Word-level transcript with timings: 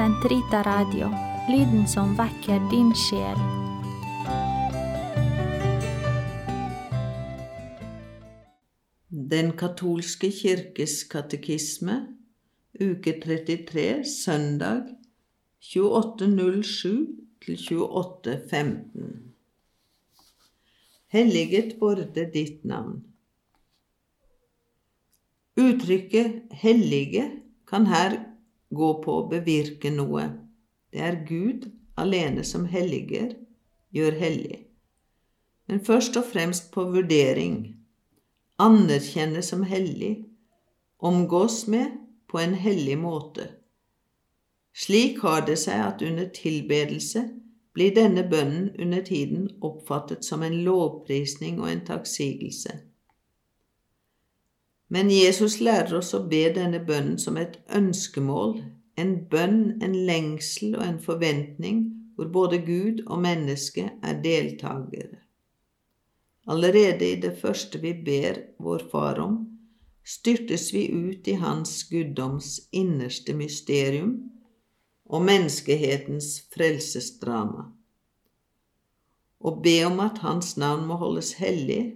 Sentrita 0.00 0.62
Radio, 0.64 1.10
lyden 1.52 1.82
som 1.84 2.14
vekker 2.16 2.62
din 2.70 2.88
sjel. 2.96 3.40
Den 9.10 9.50
katolske 9.60 10.30
kirkes 10.32 11.02
katekisme, 11.12 11.98
uke 12.80 13.12
33, 13.20 13.84
søndag 14.08 14.88
2807 15.68 17.04
til 17.44 17.60
2815. 17.66 19.12
Helliget 21.12 21.76
borde 21.76 22.24
ditt 22.32 22.64
navn. 22.64 23.04
Uttrykket 25.60 26.42
'hellige' 26.64 27.28
kan 27.68 27.86
her 27.86 28.29
gå 28.70 28.90
på 29.04 29.18
å 29.18 29.28
bevirke 29.30 29.90
noe. 29.94 30.26
Det 30.90 31.02
er 31.04 31.22
Gud 31.28 31.68
alene 32.00 32.44
som 32.46 32.66
helliger, 32.70 33.34
gjør 33.94 34.18
hellig. 34.18 34.58
Men 35.70 35.82
først 35.86 36.16
og 36.18 36.26
fremst 36.32 36.70
på 36.74 36.84
vurdering. 36.90 37.56
Anerkjenne 38.58 39.42
som 39.42 39.62
hellig. 39.62 40.24
Omgås 40.98 41.66
med 41.66 41.96
på 42.30 42.38
en 42.38 42.54
hellig 42.54 42.98
måte. 42.98 43.48
Slik 44.76 45.22
har 45.22 45.46
det 45.46 45.58
seg 45.58 45.82
at 45.82 46.02
under 46.06 46.28
tilbedelse 46.34 47.24
blir 47.74 47.94
denne 47.94 48.22
bønnen 48.30 48.70
under 48.78 49.02
tiden 49.06 49.48
oppfattet 49.62 50.24
som 50.26 50.42
en 50.42 50.60
lovprisning 50.64 51.60
og 51.60 51.70
en 51.70 51.82
takksigelse. 51.86 52.89
Men 54.90 55.10
Jesus 55.10 55.60
lærer 55.62 56.00
oss 56.00 56.10
å 56.18 56.24
be 56.26 56.48
denne 56.54 56.80
bønnen 56.82 57.18
som 57.22 57.38
et 57.38 57.60
ønskemål, 57.70 58.56
en 58.98 59.12
bønn, 59.30 59.78
en 59.82 59.94
lengsel 60.06 60.74
og 60.74 60.82
en 60.84 60.98
forventning 61.02 61.84
hvor 62.18 62.28
både 62.34 62.58
Gud 62.66 63.04
og 63.06 63.22
menneske 63.22 63.86
er 64.02 64.18
deltakere. 64.24 65.22
Allerede 66.50 67.06
i 67.06 67.20
det 67.22 67.36
første 67.38 67.78
vi 67.78 67.94
ber 68.04 68.42
vår 68.58 68.82
Far 68.90 69.20
om, 69.22 69.38
styrtes 70.04 70.72
vi 70.74 70.88
ut 70.90 71.28
i 71.30 71.36
Hans 71.38 71.84
guddoms 71.88 72.56
innerste 72.74 73.36
mysterium 73.36 74.16
og 75.06 75.22
menneskehetens 75.26 76.32
frelsesdrama. 76.50 77.68
Å 79.40 79.50
be 79.62 79.76
om 79.86 80.02
at 80.02 80.18
Hans 80.24 80.56
navn 80.60 80.88
må 80.90 80.98
holdes 81.00 81.36
hellig, 81.38 81.94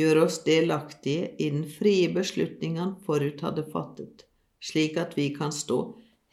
gjør 0.00 0.24
oss 0.24 0.40
delaktige 0.46 1.30
i 1.38 1.50
den 1.52 1.66
frie 1.68 2.08
beslutning 2.12 2.80
forut 3.06 3.44
hadde 3.44 3.66
fattet, 3.72 4.26
slik 4.60 4.98
at 5.00 5.16
vi 5.18 5.30
kan 5.36 5.52
stå 5.54 5.78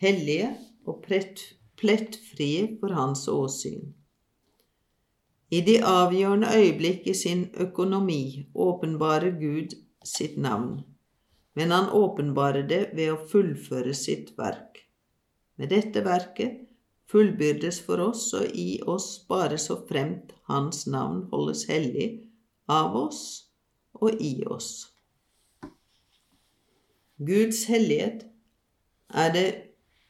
hellige 0.02 0.54
og 0.88 1.04
plettfrie 1.06 2.68
for 2.80 2.96
Hans 2.96 3.28
åsyn. 3.32 3.94
I 5.52 5.62
de 5.64 5.78
avgjørende 5.80 6.50
øyeblikk 6.56 7.08
i 7.08 7.14
sin 7.16 7.48
økonomi 7.56 8.50
åpenbarer 8.56 9.32
Gud 9.40 9.78
sitt 10.04 10.38
navn, 10.38 10.82
men 11.56 11.72
han 11.72 11.90
åpenbarer 11.90 12.68
det 12.68 12.82
ved 12.94 13.14
å 13.14 13.22
fullføre 13.32 13.94
sitt 13.96 14.34
verk. 14.38 14.84
Med 15.58 15.72
dette 15.72 16.04
verket 16.06 16.68
fullbyrdes 17.12 17.80
for 17.86 18.04
oss 18.10 18.28
og 18.36 18.52
i 18.54 18.82
oss 18.86 19.08
bare 19.30 19.58
så 19.58 19.80
fremt 19.88 20.36
Hans 20.52 20.84
navn 20.88 21.24
holdes 21.32 21.64
hellig 21.72 22.10
av 22.68 22.96
oss 23.00 23.47
og 24.02 24.22
i 24.22 24.44
oss. 24.46 24.88
Guds 27.18 27.64
hellighet 27.66 28.28
er 29.10 29.32
det 29.34 29.48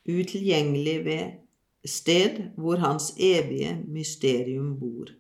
utilgjengelige 0.08 1.04
ved 1.06 1.88
sted 1.88 2.42
hvor 2.58 2.76
Hans 2.84 3.14
evige 3.18 3.78
mysterium 3.88 4.80
bor. 4.80 5.14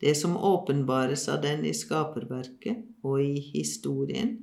Det 0.00 0.14
som 0.16 0.36
åpenbares 0.36 1.26
av 1.28 1.42
den 1.42 1.64
i 1.66 1.74
skaperverket 1.74 2.84
og 3.02 3.22
i 3.24 3.40
historien, 3.40 4.36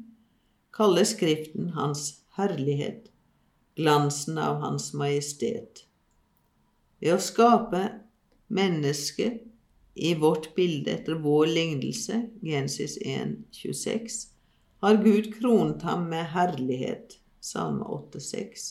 kaller 0.76 1.08
Skriften 1.08 1.70
Hans 1.78 2.26
herlighet, 2.36 3.08
glansen 3.80 4.38
av 4.38 4.60
Hans 4.60 4.92
majestet. 4.94 5.86
Ved 7.00 7.16
å 7.16 7.22
skape 7.24 7.86
mennesket 8.52 9.46
i 9.96 10.14
vårt 10.20 10.56
bilde 10.56 10.92
etter 10.92 11.20
vår 11.24 11.48
lignelse, 11.48 12.22
Genesis 12.44 12.98
1, 13.02 13.38
26, 13.52 14.18
har 14.84 15.00
Gud 15.04 15.32
kronet 15.40 15.82
ham 15.88 16.10
med 16.12 16.26
herlighet, 16.36 17.20
Salme 17.40 17.86
8, 17.86 18.20
6. 18.20 18.66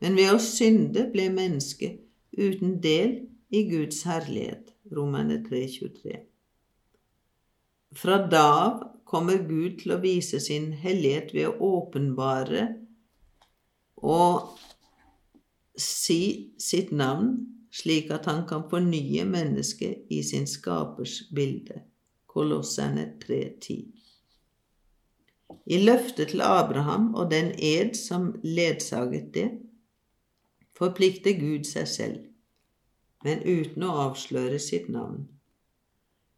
Men 0.00 0.16
ved 0.16 0.32
å 0.34 0.40
synde 0.42 1.08
ble 1.12 1.28
mennesket 1.34 2.00
uten 2.32 2.78
del 2.82 3.16
i 3.54 3.64
Guds 3.68 4.02
herlighet. 4.08 4.72
Romerne 4.94 5.40
3,23. 5.46 6.18
Fra 7.94 8.18
da 8.28 8.48
av 8.48 8.82
kommer 9.08 9.38
Gud 9.46 9.78
til 9.82 9.94
å 9.94 10.00
vise 10.02 10.40
sin 10.42 10.72
hellighet 10.82 11.32
ved 11.34 11.48
å 11.48 11.70
åpenbare 11.78 12.66
og 14.04 14.58
si 15.80 16.54
sitt 16.60 16.92
navn, 16.92 17.53
slik 17.74 18.12
at 18.14 18.28
han 18.30 18.44
kan 18.48 18.68
fornye 18.70 19.24
mennesket 19.26 20.06
i 20.14 20.22
sin 20.22 20.46
skapers 20.46 21.22
bilde. 21.34 21.82
Kolosserne 22.30 23.08
3,10. 23.22 23.80
I 25.66 25.78
løftet 25.84 26.32
til 26.34 26.42
Abraham 26.42 27.12
og 27.14 27.30
den 27.30 27.52
ed 27.58 27.94
som 27.98 28.32
ledsaget 28.42 29.34
det, 29.34 29.48
forplikter 30.78 31.36
Gud 31.38 31.66
seg 31.68 31.88
selv 31.88 32.22
men 33.24 33.40
uten 33.44 33.86
å 33.88 33.94
avsløre 34.04 34.60
sitt 34.60 34.90
navn. 34.92 35.24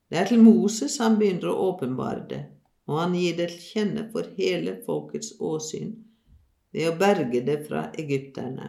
Det 0.06 0.20
er 0.20 0.28
til 0.30 0.42
Moses 0.42 1.00
han 1.02 1.18
begynner 1.18 1.50
å 1.50 1.70
åpenbare 1.72 2.26
det, 2.30 2.42
og 2.86 3.00
han 3.02 3.16
gir 3.18 3.34
det 3.40 3.48
til 3.52 3.64
kjenne 3.72 4.04
for 4.12 4.28
hele 4.38 4.76
folkets 4.86 5.32
åsyn 5.42 5.96
ved 6.76 6.92
å 6.92 6.98
berge 7.00 7.42
det 7.42 7.58
fra 7.66 7.88
egypterne. 7.98 8.68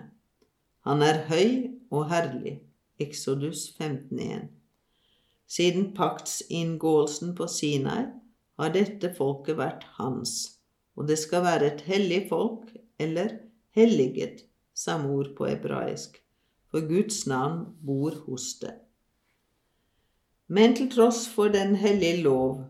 Han 0.87 1.03
er 1.05 1.21
høy 1.29 1.51
og 1.91 2.09
herlig. 2.11 2.59
Exodus 2.99 3.67
15.1. 3.79 4.47
Siden 5.47 5.91
paktsinngåelsen 5.95 7.35
på 7.37 7.47
Sinai 7.47 8.07
har 8.59 8.73
dette 8.73 9.13
folket 9.17 9.59
vært 9.59 9.85
hans, 9.99 10.59
og 10.97 11.07
det 11.07 11.19
skal 11.21 11.45
være 11.45 11.71
et 11.71 11.83
hellig 11.87 12.23
folk, 12.29 12.71
eller 12.99 13.37
helliget, 13.77 14.41
samme 14.73 15.13
ord 15.13 15.35
på 15.37 15.45
hebraisk 15.45 16.17
for 16.71 16.87
Guds 16.89 17.27
navn 17.27 17.67
bor 17.85 18.17
hos 18.25 18.55
det. 18.61 18.73
Men 20.47 20.75
til 20.75 20.89
tross 20.91 21.27
for 21.29 21.53
den 21.53 21.75
hellige 21.75 22.23
lov 22.23 22.65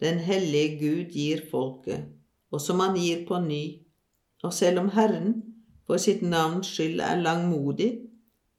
den 0.00 0.18
hellige 0.18 0.78
Gud 0.80 1.12
gir 1.14 1.42
folket, 1.50 2.04
og 2.50 2.60
som 2.60 2.80
han 2.82 2.96
gir 2.98 3.22
på 3.28 3.38
ny, 3.40 3.62
og 4.42 4.52
selv 4.52 4.82
om 4.82 4.90
Herren 4.92 5.53
for 5.86 6.00
sitt 6.00 6.22
navns 6.22 6.70
skyld 6.72 7.00
er 7.04 7.20
langmodig, 7.22 7.90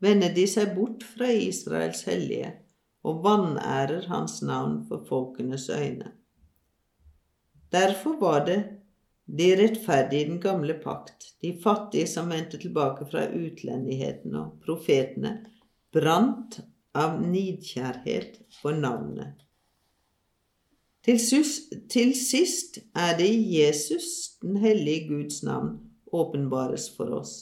vender 0.04 0.34
de 0.36 0.46
seg 0.50 0.76
bort 0.76 1.04
fra 1.16 1.32
Israels 1.32 2.04
hellige 2.10 2.52
og 3.06 3.24
vanærer 3.26 4.08
hans 4.10 4.42
navn 4.42 4.82
for 4.90 5.06
folkenes 5.10 5.70
øyne. 5.70 6.12
Derfor 7.72 8.20
var 8.20 8.46
det 8.46 8.60
de 9.26 9.50
rettferdige 9.58 10.26
i 10.26 10.30
den 10.30 10.42
gamle 10.42 10.78
pakt, 10.84 11.34
de 11.42 11.56
fattige 11.64 12.08
som 12.08 12.30
vendte 12.30 12.58
tilbake 12.62 13.08
fra 13.12 13.26
utlendigheten, 13.34 14.36
og 14.36 14.60
profetene, 14.66 15.40
brant 15.94 16.60
av 16.94 17.18
nidkjærhet 17.22 18.38
for 18.62 18.78
navnet. 18.78 19.42
Til, 21.06 21.20
sist 21.20 22.80
er 22.96 23.18
det 23.18 23.28
i 23.30 23.60
Jesus, 23.60 24.38
den 24.42 24.58
hellige 24.58 25.08
Guds 25.10 25.44
navn, 25.44 25.85
åpenbares 26.22 26.90
for 26.96 27.12
oss. 27.20 27.34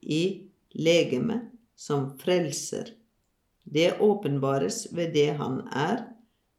I 0.00 0.50
legeme 0.76 1.40
som 1.76 2.10
frelser. 2.18 2.92
Det 3.64 4.00
åpenbares 4.00 4.86
ved 4.92 5.14
det 5.14 5.30
han 5.40 5.60
er, 5.72 6.04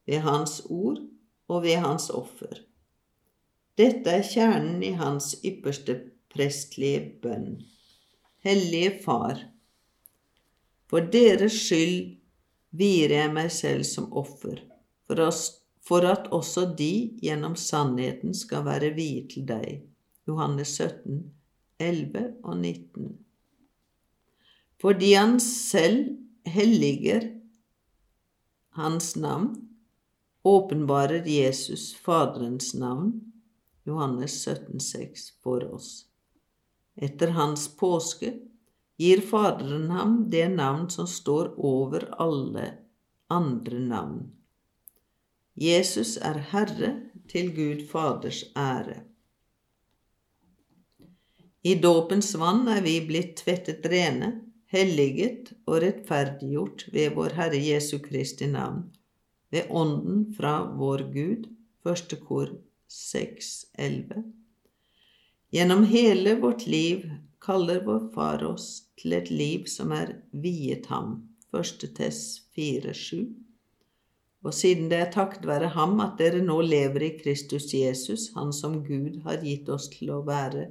ved 0.06 0.26
hans 0.26 0.62
ord 0.70 1.00
og 1.48 1.64
ved 1.64 1.82
hans 1.86 2.10
offer. 2.10 2.62
Dette 3.80 4.12
er 4.12 4.26
kjernen 4.26 4.82
i 4.84 4.92
hans 5.00 5.34
ypperste 5.46 5.96
prestlige 6.34 7.06
bønn. 7.24 7.62
Hellige 8.46 8.98
Far, 9.04 9.40
for 10.90 11.06
deres 11.14 11.58
skyld 11.66 12.16
vier 12.80 13.14
jeg 13.14 13.34
meg 13.34 13.52
selv 13.54 13.86
som 13.88 14.10
offer, 14.18 14.62
for, 15.08 15.22
oss, 15.26 15.44
for 15.86 16.06
at 16.08 16.30
også 16.36 16.70
de 16.80 17.18
gjennom 17.22 17.58
sannheten 17.60 18.36
skal 18.38 18.66
være 18.68 18.94
viet 18.96 19.34
til 19.34 19.48
deg. 19.50 19.89
Johannes 20.30 20.76
17, 20.78 21.24
11 21.82 22.26
og 22.44 22.58
19. 22.62 23.10
Fordi 24.80 25.14
han 25.18 25.40
selv 25.44 26.06
helliger 26.46 27.26
hans 28.78 29.16
navn, 29.20 29.56
åpenbarer 30.44 31.26
Jesus 31.28 31.92
Faderens 32.00 32.74
navn 32.74 33.12
Johannes 33.90 34.42
17, 34.44 34.80
17,6 34.80 35.26
for 35.44 35.66
oss. 35.74 36.06
Etter 36.96 37.34
hans 37.36 37.68
påske 37.80 38.34
gir 39.00 39.22
Faderen 39.24 39.90
ham 39.96 40.16
det 40.32 40.48
navn 40.56 40.90
som 40.92 41.08
står 41.08 41.54
over 41.58 42.06
alle 42.20 42.66
andre 43.32 43.80
navn. 43.80 44.20
Jesus 45.60 46.18
er 46.18 46.40
Herre 46.52 46.92
til 47.32 47.54
Gud 47.56 47.86
Faders 47.88 48.44
ære. 48.56 49.02
I 51.62 51.76
dåpens 51.76 52.36
vann 52.36 52.68
er 52.72 52.82
vi 52.82 52.94
blitt 53.04 53.42
tvettet 53.42 53.84
rene, 53.92 54.30
helliget 54.72 55.50
og 55.68 55.82
rettferdiggjort 55.84 56.86
ved 56.94 57.18
vår 57.18 57.36
Herre 57.36 57.60
Jesu 57.60 57.98
Kristi 58.00 58.48
navn, 58.48 58.86
ved 59.52 59.68
Ånden 59.68 60.30
fra 60.38 60.62
vår 60.80 61.04
Gud. 61.12 61.50
Første 61.84 62.16
kor 62.24 62.54
6.11. 62.88 64.24
Gjennom 65.52 65.84
hele 65.90 66.38
vårt 66.40 66.66
liv 66.68 67.06
kaller 67.44 67.84
vår 67.84 68.08
Far 68.16 68.44
oss 68.48 68.70
til 69.00 69.16
et 69.20 69.32
liv 69.32 69.68
som 69.68 69.92
er 69.96 70.16
viet 70.32 70.88
ham. 70.92 71.16
Første 71.52 71.92
Tess 71.92 72.44
4.7. 72.56 73.28
Og 74.48 74.54
siden 74.56 74.88
det 74.92 75.00
er 75.04 75.12
takket 75.12 75.48
være 75.48 75.74
ham 75.76 76.00
at 76.00 76.20
dere 76.20 76.40
nå 76.44 76.62
lever 76.64 77.04
i 77.04 77.16
Kristus 77.20 77.74
Jesus, 77.74 78.30
han 78.36 78.54
som 78.56 78.80
Gud 78.86 79.26
har 79.26 79.44
gitt 79.44 79.68
oss 79.68 79.90
til 79.92 80.14
å 80.16 80.22
være 80.28 80.70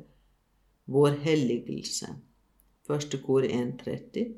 vår 0.89 1.19
helligelse. 1.25 2.15
Første 2.89 3.21
kor 3.21 3.45
1.30. 3.45 4.33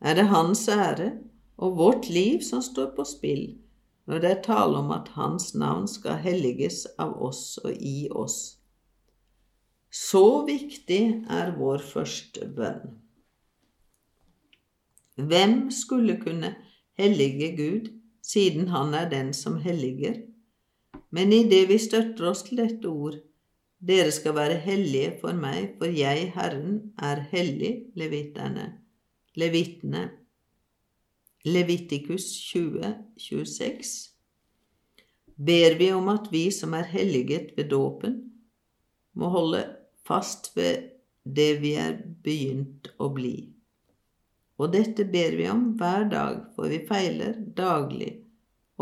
Er 0.00 0.14
det 0.14 0.28
Hans 0.28 0.68
ære 0.68 1.12
og 1.56 1.78
vårt 1.78 2.10
liv 2.12 2.44
som 2.44 2.62
står 2.62 2.92
på 2.96 3.06
spill 3.08 3.48
når 4.08 4.22
det 4.22 4.28
er 4.30 4.44
tale 4.44 4.78
om 4.80 4.92
at 4.94 5.10
Hans 5.18 5.50
navn 5.54 5.84
skal 5.88 6.16
helliges 6.24 6.86
av 6.98 7.12
oss 7.20 7.58
og 7.60 7.74
i 7.76 8.08
oss. 8.08 8.56
Så 9.92 10.46
viktig 10.48 11.02
er 11.28 11.52
vår 11.58 11.84
første 11.84 12.48
bønn. 12.56 12.94
Hvem 15.18 15.68
skulle 15.74 16.16
kunne 16.22 16.54
hellige 16.96 17.50
Gud, 17.56 17.92
siden 18.22 18.68
Han 18.68 18.94
er 18.94 19.10
den 19.10 19.34
som 19.34 19.58
helliger? 19.60 20.22
Men 21.10 21.32
idet 21.32 21.68
vi 21.68 21.78
støtter 21.78 22.30
oss 22.30 22.42
til 22.48 22.62
dette 22.62 22.88
ord, 22.88 23.20
dere 23.78 24.10
skal 24.12 24.34
være 24.34 24.58
hellige 24.62 25.14
for 25.20 25.36
meg, 25.38 25.76
for 25.78 25.90
jeg, 25.92 26.32
Herren, 26.34 26.92
er 26.98 27.22
hellig, 27.30 27.90
levitterne. 27.98 28.72
Levittene. 29.38 30.08
Levitikus 31.46 32.26
20, 32.50 32.94
26. 33.16 33.92
Ber 35.38 35.76
vi 35.78 35.92
om 35.94 36.08
at 36.10 36.26
vi 36.32 36.48
som 36.50 36.74
er 36.74 36.88
helliget 36.90 37.52
ved 37.56 37.70
dåpen, 37.70 38.16
må 39.14 39.30
holde 39.30 39.62
fast 40.06 40.50
ved 40.56 40.90
det 41.22 41.60
vi 41.62 41.76
er 41.78 42.00
begynt 42.24 42.90
å 42.98 43.10
bli. 43.14 43.36
Og 44.58 44.72
dette 44.74 45.06
ber 45.06 45.36
vi 45.38 45.46
om 45.50 45.76
hver 45.78 46.08
dag, 46.10 46.40
for 46.56 46.66
vi 46.66 46.82
feiler 46.88 47.38
daglig, 47.38 48.16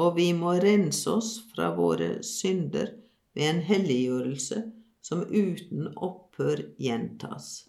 og 0.00 0.16
vi 0.16 0.30
må 0.36 0.56
rense 0.62 1.10
oss 1.12 1.34
fra 1.52 1.68
våre 1.76 2.22
synder 2.24 2.94
ved 3.36 3.50
en 3.50 3.62
helliggjørelse 3.68 4.62
som 5.06 5.22
uten 5.30 5.92
opphør 6.02 6.64
gjentas. 6.82 7.68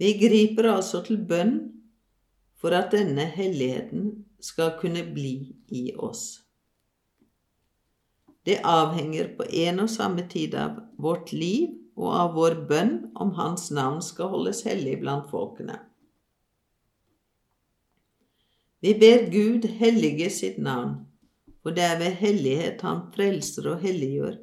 Vi 0.00 0.14
griper 0.18 0.70
altså 0.72 1.02
til 1.04 1.20
bønn 1.28 1.58
for 2.56 2.74
at 2.76 2.94
denne 2.94 3.26
helligheten 3.28 4.08
skal 4.40 4.74
kunne 4.80 5.04
bli 5.14 5.36
i 5.68 5.90
oss. 6.00 6.40
Det 8.44 8.58
avhenger 8.68 9.30
på 9.36 9.46
en 9.64 9.84
og 9.84 9.90
samme 9.92 10.24
tid 10.28 10.56
av 10.60 10.80
vårt 11.00 11.32
liv 11.32 11.70
og 11.96 12.10
av 12.12 12.32
vår 12.36 12.56
bønn 12.68 12.94
om 13.20 13.32
Hans 13.38 13.70
navn 13.72 14.02
skal 14.04 14.32
holdes 14.32 14.64
hellig 14.68 14.98
blant 15.04 15.30
folkene. 15.30 15.78
Vi 18.84 18.92
ber 19.00 19.28
Gud 19.32 19.64
hellige 19.78 20.28
sitt 20.32 20.58
navn, 20.60 20.98
for 21.64 21.72
det 21.72 21.84
er 21.86 22.00
ved 22.02 22.18
hellighet 22.20 22.82
Han 22.84 23.06
frelser 23.14 23.70
og 23.72 23.84
helliggjør 23.84 24.36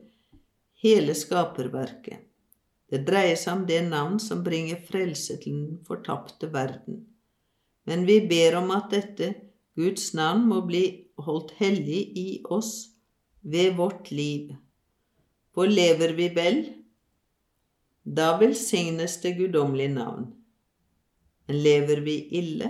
hele 0.81 1.15
skaperverket. 1.17 2.27
Det 2.91 3.05
dreier 3.07 3.37
seg 3.39 3.59
om 3.59 3.63
det 3.69 3.79
navn 3.87 4.17
som 4.19 4.43
bringer 4.43 4.81
frelse 4.89 5.37
til 5.39 5.55
den 5.55 5.77
fortapte 5.87 6.49
verden. 6.51 7.05
Men 7.87 8.03
vi 8.05 8.19
ber 8.27 8.57
om 8.59 8.73
at 8.75 8.91
dette 8.91 9.31
Guds 9.79 10.11
navn 10.13 10.43
må 10.49 10.59
bli 10.67 10.83
holdt 11.21 11.53
hellig 11.61 12.01
i 12.19 12.27
oss 12.51 12.91
ved 13.41 13.77
vårt 13.77 14.11
liv. 14.11 14.51
For 15.55 15.71
lever 15.71 16.13
vi 16.17 16.27
vel, 16.35 16.59
da 18.03 18.33
velsignes 18.39 19.17
det 19.23 19.37
guddommelige 19.39 19.93
navn. 19.95 20.27
Men 21.47 21.61
lever 21.63 22.01
vi 22.03 22.17
ille, 22.39 22.69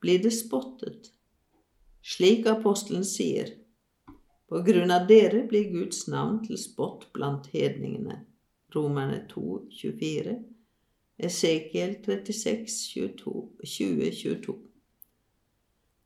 blir 0.00 0.20
det 0.22 0.34
spottet. 0.36 1.10
Slik 2.04 2.46
apostelen 2.48 3.04
sier, 3.04 3.50
på 4.48 4.62
grunn 4.64 4.90
av 4.90 5.06
dere 5.08 5.42
blir 5.48 5.68
Guds 5.72 6.06
navn 6.08 6.40
til 6.44 6.58
spott 6.60 7.08
blant 7.12 7.50
hedningene. 7.52 8.22
Romerne 8.74 9.22
2, 9.30 9.44
24. 9.80 10.38
Esekiel 11.28 11.98
36, 12.04 12.78
22, 12.94 13.34
20, 13.64 14.10
22. 14.22 14.56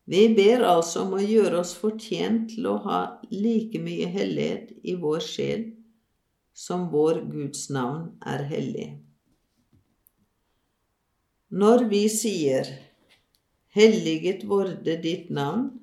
Vi 0.04 0.22
ber 0.34 0.64
altså 0.66 1.04
om 1.04 1.14
å 1.14 1.22
gjøre 1.22 1.60
oss 1.62 1.76
fortjent 1.78 2.50
til 2.54 2.66
å 2.66 2.78
ha 2.86 3.00
like 3.30 3.78
mye 3.82 4.08
hellighet 4.10 4.72
i 4.82 4.96
vår 4.98 5.22
sjel 5.22 5.68
som 6.52 6.88
vår 6.92 7.22
Guds 7.30 7.68
navn 7.70 8.10
er 8.26 8.42
hellig. 8.50 8.88
Når 11.52 11.86
vi 11.92 12.08
sier 12.08 12.66
'Helliget 13.72 14.44
vorde 14.48 14.96
ditt 15.02 15.30
navn', 15.30 15.81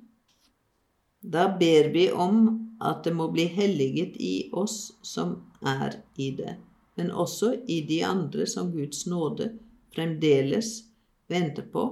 da 1.20 1.48
ber 1.60 1.88
vi 1.92 2.10
om 2.12 2.46
at 2.80 3.04
det 3.04 3.12
må 3.14 3.28
bli 3.32 3.44
helliget 3.44 4.16
i 4.16 4.50
oss 4.52 4.92
som 5.02 5.36
er 5.60 6.00
i 6.16 6.30
det, 6.36 6.56
men 6.96 7.10
også 7.10 7.52
i 7.68 7.80
de 7.88 8.00
andre 8.04 8.46
som 8.48 8.72
Guds 8.72 9.04
nåde 9.06 9.50
fremdeles 9.94 10.72
venter 11.28 11.66
på, 11.72 11.84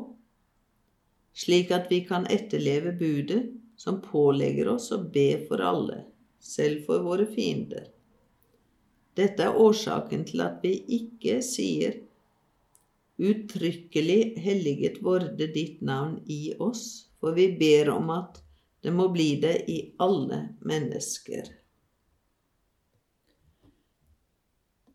slik 1.37 1.71
at 1.75 1.93
vi 1.93 2.01
kan 2.09 2.27
etterleve 2.33 2.95
budet 2.99 3.45
som 3.79 4.01
pålegger 4.03 4.73
oss 4.75 4.89
å 4.97 5.03
be 5.05 5.31
for 5.47 5.63
alle, 5.63 6.03
selv 6.41 6.89
for 6.89 7.05
våre 7.05 7.29
fiender. 7.29 7.87
Dette 9.19 9.45
er 9.45 9.61
årsaken 9.61 10.25
til 10.27 10.43
at 10.43 10.63
vi 10.63 10.79
ikke 10.99 11.41
sier 11.45 12.01
uttrykkelig 13.19 14.39
'helliget 14.39 15.01
vorde 15.03 15.47
ditt 15.53 15.81
navn 15.83 16.21
i 16.27 16.55
oss', 16.59 17.09
for 17.21 17.35
vi 17.35 17.51
ber 17.59 17.91
om 17.91 18.11
at 18.15 18.39
det 18.83 18.93
må 18.95 19.09
bli 19.15 19.31
det 19.43 19.57
i 19.71 19.79
alle 19.99 20.41
mennesker. 20.61 21.49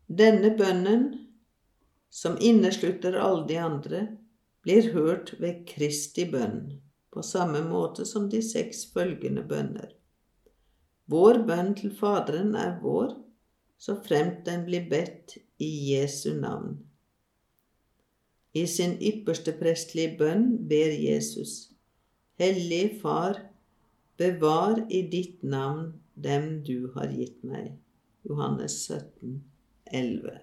Denne 0.08 0.54
bønnen, 0.58 1.06
som 2.10 2.38
inneslutter 2.40 3.18
alle 3.18 3.48
de 3.50 3.58
andre, 3.58 4.02
blir 4.64 4.92
hørt 4.94 5.34
ved 5.42 5.66
Kristi 5.68 6.28
bønn, 6.32 6.80
på 7.12 7.24
samme 7.26 7.64
måte 7.66 8.06
som 8.06 8.30
de 8.30 8.40
seks 8.46 8.86
følgende 8.94 9.44
bønner. 9.50 9.92
Vår 11.12 11.42
bønn 11.48 11.74
til 11.76 11.92
Faderen 11.98 12.54
er 12.56 12.78
vår, 12.82 13.18
så 13.78 13.98
fremt 14.06 14.46
den 14.46 14.64
blir 14.68 14.86
bedt 14.90 15.36
i 15.60 15.72
Jesu 15.92 16.32
navn. 16.40 16.78
I 18.54 18.68
sin 18.70 18.96
ypperste 19.02 19.56
prestlige 19.58 20.14
bønn 20.20 20.46
ber 20.70 20.94
Jesus, 20.94 21.74
Hellig 22.40 23.00
Far, 23.02 23.42
Bevar 24.18 24.86
i 24.90 25.02
ditt 25.10 25.44
navn 25.44 25.94
dem 26.14 26.64
du 26.64 26.92
har 26.96 27.10
gitt 27.10 27.44
meg. 27.44 27.74
Johannes 28.24 28.76
17, 28.88 29.40
11. 29.92 30.38